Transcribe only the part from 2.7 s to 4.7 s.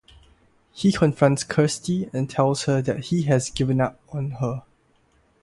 that he has given up on her.